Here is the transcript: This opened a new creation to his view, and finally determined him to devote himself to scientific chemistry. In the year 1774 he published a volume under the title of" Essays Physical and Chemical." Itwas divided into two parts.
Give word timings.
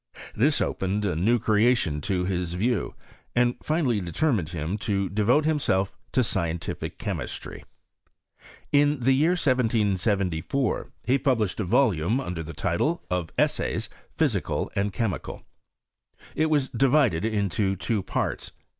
This 0.35 0.61
opened 0.61 1.05
a 1.05 1.15
new 1.15 1.37
creation 1.37 2.01
to 2.01 2.25
his 2.25 2.55
view, 2.55 2.95
and 3.35 3.53
finally 3.61 4.01
determined 4.01 4.49
him 4.49 4.75
to 4.79 5.07
devote 5.09 5.45
himself 5.45 5.93
to 6.13 6.23
scientific 6.23 6.97
chemistry. 6.97 7.63
In 8.71 9.01
the 9.01 9.11
year 9.13 9.33
1774 9.33 10.89
he 11.05 11.19
published 11.19 11.59
a 11.59 11.63
volume 11.65 12.19
under 12.19 12.41
the 12.41 12.51
title 12.53 13.03
of" 13.11 13.29
Essays 13.37 13.89
Physical 14.09 14.71
and 14.75 14.91
Chemical." 14.91 15.45
Itwas 16.35 16.71
divided 16.75 17.23
into 17.23 17.75
two 17.75 18.01
parts. 18.01 18.53